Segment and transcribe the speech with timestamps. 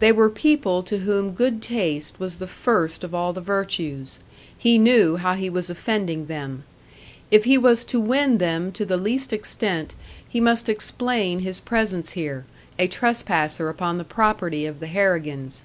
[0.00, 4.18] They were people to whom good taste was the first of all the virtues;
[4.58, 6.64] he knew how he was offending them.
[7.30, 9.94] If he was to win them to the least extent,
[10.28, 12.44] he must explain his presence here
[12.76, 15.64] a trespasser upon the property of the Harrigans.